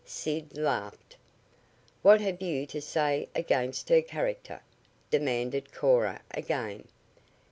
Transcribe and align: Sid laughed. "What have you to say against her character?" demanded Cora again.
Sid 0.03 0.57
laughed. 0.57 1.15
"What 2.01 2.21
have 2.21 2.41
you 2.41 2.65
to 2.65 2.81
say 2.81 3.29
against 3.35 3.87
her 3.89 4.01
character?" 4.01 4.63
demanded 5.11 5.71
Cora 5.71 6.23
again. 6.31 6.87